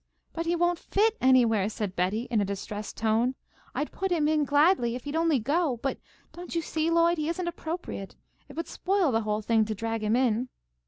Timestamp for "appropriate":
7.47-8.15